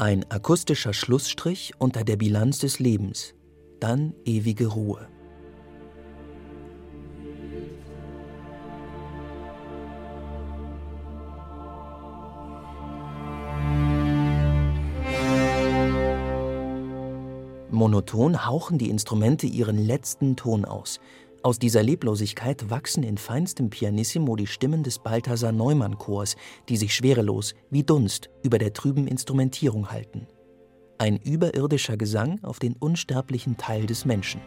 Ein 0.00 0.24
akustischer 0.30 0.92
Schlussstrich 0.92 1.72
unter 1.78 2.04
der 2.04 2.16
Bilanz 2.16 2.60
des 2.60 2.78
Lebens, 2.78 3.34
dann 3.80 4.14
ewige 4.24 4.68
Ruhe. 4.68 5.08
Monoton 17.72 18.46
hauchen 18.46 18.78
die 18.78 18.90
Instrumente 18.90 19.48
ihren 19.48 19.78
letzten 19.78 20.36
Ton 20.36 20.64
aus. 20.64 21.00
Aus 21.42 21.58
dieser 21.58 21.84
Leblosigkeit 21.84 22.68
wachsen 22.68 23.04
in 23.04 23.16
feinstem 23.16 23.70
Pianissimo 23.70 24.34
die 24.34 24.48
Stimmen 24.48 24.82
des 24.82 24.98
Balthasar 24.98 25.52
Neumann 25.52 25.96
Chors, 25.96 26.36
die 26.68 26.76
sich 26.76 26.94
schwerelos, 26.94 27.54
wie 27.70 27.84
Dunst, 27.84 28.28
über 28.42 28.58
der 28.58 28.72
trüben 28.72 29.06
Instrumentierung 29.06 29.90
halten. 29.90 30.26
Ein 30.98 31.16
überirdischer 31.16 31.96
Gesang 31.96 32.42
auf 32.42 32.58
den 32.58 32.74
unsterblichen 32.74 33.56
Teil 33.56 33.86
des 33.86 34.04
Menschen. 34.04 34.40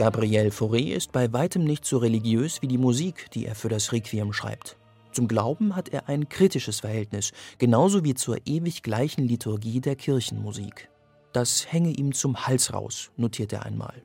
Gabriel 0.00 0.48
Fauré 0.48 0.94
ist 0.94 1.12
bei 1.12 1.30
weitem 1.34 1.62
nicht 1.62 1.84
so 1.84 1.98
religiös 1.98 2.62
wie 2.62 2.68
die 2.68 2.78
Musik, 2.78 3.30
die 3.32 3.44
er 3.44 3.54
für 3.54 3.68
das 3.68 3.92
Requiem 3.92 4.32
schreibt. 4.32 4.78
Zum 5.12 5.28
Glauben 5.28 5.76
hat 5.76 5.90
er 5.90 6.08
ein 6.08 6.30
kritisches 6.30 6.80
Verhältnis, 6.80 7.32
genauso 7.58 8.02
wie 8.02 8.14
zur 8.14 8.38
ewig 8.46 8.82
gleichen 8.82 9.28
Liturgie 9.28 9.82
der 9.82 9.96
Kirchenmusik. 9.96 10.88
Das 11.34 11.70
hänge 11.70 11.90
ihm 11.90 12.14
zum 12.14 12.46
Hals 12.46 12.72
raus, 12.72 13.10
notiert 13.18 13.52
er 13.52 13.66
einmal. 13.66 14.02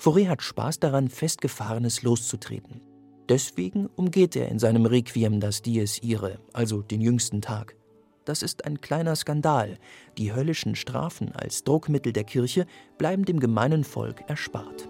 Fauré 0.00 0.28
hat 0.28 0.40
Spaß 0.40 0.78
daran, 0.78 1.10
Festgefahrenes 1.10 2.00
loszutreten. 2.00 2.80
Deswegen 3.28 3.84
umgeht 3.84 4.36
er 4.36 4.48
in 4.48 4.58
seinem 4.58 4.86
Requiem 4.86 5.40
das 5.40 5.60
Dies 5.60 5.98
Irae, 5.98 6.38
also 6.54 6.80
den 6.80 7.02
jüngsten 7.02 7.42
Tag. 7.42 7.76
Das 8.24 8.42
ist 8.42 8.64
ein 8.64 8.80
kleiner 8.80 9.14
Skandal. 9.14 9.76
Die 10.16 10.32
höllischen 10.32 10.74
Strafen 10.74 11.32
als 11.32 11.64
Druckmittel 11.64 12.14
der 12.14 12.24
Kirche 12.24 12.64
bleiben 12.96 13.26
dem 13.26 13.40
gemeinen 13.40 13.84
Volk 13.84 14.24
erspart. 14.26 14.88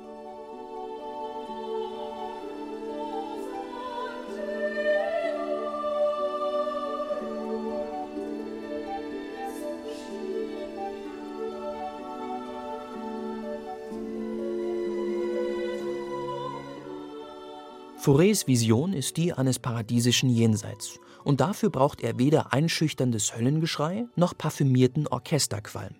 Faurés 18.04 18.46
Vision 18.46 18.92
ist 18.92 19.16
die 19.16 19.32
eines 19.32 19.58
paradiesischen 19.58 20.28
Jenseits. 20.28 21.00
Und 21.24 21.40
dafür 21.40 21.70
braucht 21.70 22.02
er 22.02 22.18
weder 22.18 22.52
einschüchterndes 22.52 23.34
Höllengeschrei 23.34 24.04
noch 24.14 24.36
parfümierten 24.36 25.06
Orchesterqualm. 25.06 25.94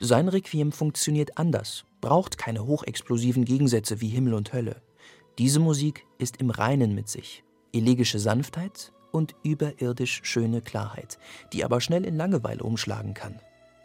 Sein 0.00 0.28
Requiem 0.28 0.72
funktioniert 0.72 1.36
anders, 1.36 1.84
braucht 2.00 2.38
keine 2.38 2.64
hochexplosiven 2.64 3.44
Gegensätze 3.44 4.00
wie 4.00 4.08
Himmel 4.08 4.32
und 4.32 4.54
Hölle. 4.54 4.80
Diese 5.36 5.60
Musik 5.60 6.06
ist 6.16 6.38
im 6.38 6.48
Reinen 6.48 6.94
mit 6.94 7.10
sich. 7.10 7.44
Elegische 7.74 8.18
Sanftheit 8.18 8.94
und 9.10 9.34
überirdisch 9.42 10.20
schöne 10.24 10.62
Klarheit, 10.62 11.18
die 11.52 11.66
aber 11.66 11.82
schnell 11.82 12.06
in 12.06 12.16
Langeweile 12.16 12.64
umschlagen 12.64 13.12
kann. 13.12 13.38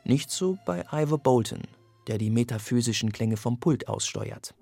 Nicht 0.06 0.32
so 0.32 0.58
bei 0.66 0.86
Ivor 0.90 1.18
Bolton, 1.18 1.64
der 2.08 2.18
die 2.18 2.30
metaphysischen 2.30 3.12
Klänge 3.12 3.36
vom 3.36 3.60
Pult 3.60 3.90
aussteuert. 3.90 4.56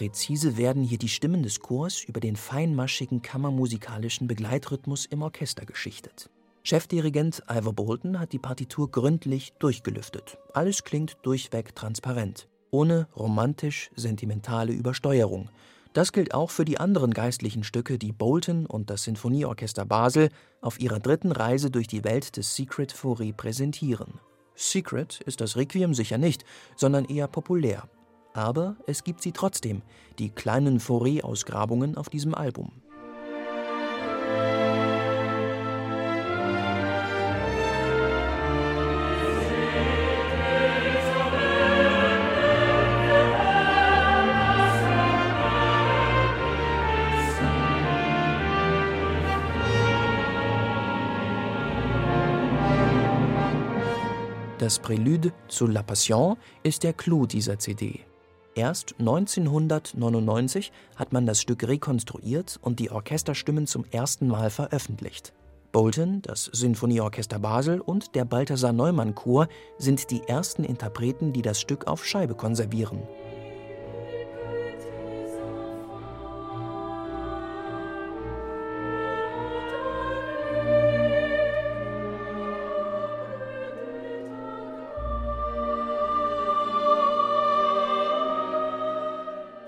Präzise 0.00 0.56
werden 0.56 0.82
hier 0.82 0.96
die 0.96 1.10
Stimmen 1.10 1.42
des 1.42 1.60
Chors 1.60 2.04
über 2.04 2.20
den 2.20 2.34
feinmaschigen 2.34 3.20
kammermusikalischen 3.20 4.28
Begleitrhythmus 4.28 5.04
im 5.04 5.20
Orchester 5.20 5.66
geschichtet. 5.66 6.30
Chefdirigent 6.62 7.42
Ivor 7.50 7.74
Bolton 7.74 8.18
hat 8.18 8.32
die 8.32 8.38
Partitur 8.38 8.90
gründlich 8.90 9.52
durchgelüftet. 9.58 10.38
Alles 10.54 10.84
klingt 10.84 11.18
durchweg 11.20 11.74
transparent, 11.74 12.48
ohne 12.70 13.08
romantisch-sentimentale 13.14 14.72
Übersteuerung. 14.72 15.50
Das 15.92 16.12
gilt 16.12 16.32
auch 16.32 16.48
für 16.48 16.64
die 16.64 16.80
anderen 16.80 17.12
geistlichen 17.12 17.62
Stücke, 17.62 17.98
die 17.98 18.12
Bolton 18.12 18.64
und 18.64 18.88
das 18.88 19.02
Sinfonieorchester 19.02 19.84
Basel 19.84 20.30
auf 20.62 20.80
ihrer 20.80 21.00
dritten 21.00 21.30
Reise 21.30 21.70
durch 21.70 21.88
die 21.88 22.04
Welt 22.04 22.38
des 22.38 22.56
Secret 22.56 22.94
Fauré 22.94 23.34
präsentieren. 23.34 24.18
Secret 24.54 25.20
ist 25.26 25.42
das 25.42 25.58
Requiem 25.58 25.92
sicher 25.92 26.16
nicht, 26.16 26.46
sondern 26.74 27.04
eher 27.04 27.28
populär, 27.28 27.86
aber 28.32 28.76
es 28.86 29.04
gibt 29.04 29.22
sie 29.22 29.32
trotzdem, 29.32 29.82
die 30.18 30.30
kleinen 30.30 30.80
Fauré-Ausgrabungen 30.80 31.96
auf 31.96 32.08
diesem 32.08 32.34
Album. 32.34 32.72
Das 54.58 54.78
Prälude 54.78 55.32
zu 55.48 55.66
La 55.66 55.82
Passion 55.82 56.36
ist 56.62 56.84
der 56.84 56.92
Clou 56.92 57.24
dieser 57.24 57.58
CD. 57.58 58.04
Erst 58.54 58.96
1999 58.98 60.72
hat 60.96 61.12
man 61.12 61.24
das 61.24 61.40
Stück 61.40 61.66
rekonstruiert 61.66 62.58
und 62.60 62.80
die 62.80 62.90
Orchesterstimmen 62.90 63.66
zum 63.66 63.84
ersten 63.90 64.26
Mal 64.26 64.50
veröffentlicht. 64.50 65.32
Bolton, 65.72 66.20
das 66.22 66.46
Sinfonieorchester 66.46 67.38
Basel 67.38 67.80
und 67.80 68.16
der 68.16 68.24
Balthasar 68.24 68.72
Neumann 68.72 69.14
Chor 69.14 69.48
sind 69.78 70.10
die 70.10 70.22
ersten 70.26 70.64
Interpreten, 70.64 71.32
die 71.32 71.42
das 71.42 71.60
Stück 71.60 71.86
auf 71.86 72.04
Scheibe 72.04 72.34
konservieren. 72.34 73.02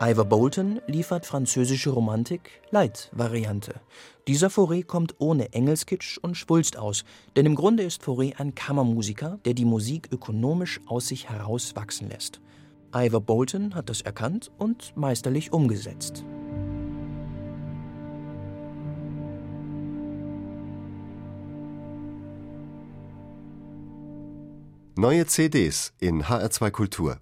Ivor 0.05 0.25
Bolton 0.25 0.81
liefert 0.89 1.27
französische 1.27 1.91
Romantik 1.91 2.61
Light-Variante. 2.73 3.75
Dieser 4.27 4.49
Fauré 4.49 4.85
kommt 4.85 5.15
ohne 5.21 5.53
Engelskitsch 5.53 6.19
und 6.19 6.37
Schwulst 6.37 6.77
aus, 6.77 7.05
denn 7.37 7.47
im 7.47 7.55
Grunde 7.55 7.85
ist 7.85 8.03
Fauré 8.03 8.35
ein 8.41 8.57
Kammermusiker, 8.57 9.39
der 9.45 9.55
die 9.55 9.65
Musik 9.65 10.09
ökonomisch 10.11 10.81
aus 10.87 11.07
sich 11.07 11.31
heraus 11.31 11.77
wachsen 11.77 12.09
lässt. 12.09 12.41
Ivor 12.93 13.21
Bolton 13.21 13.77
hat 13.77 13.89
das 13.91 14.01
erkannt 14.01 14.51
und 14.59 14.93
meisterlich 14.97 15.53
umgesetzt. 15.53 16.25
Neue 24.97 25.27
CDs 25.27 25.93
in 26.01 26.25
HR2 26.25 26.71
Kultur 26.73 27.22